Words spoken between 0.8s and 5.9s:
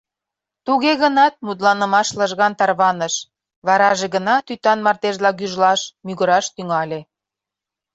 гынат мутланымаш лыжган тарваныш, вараже гына тӱтан мардежла гӱжлаш,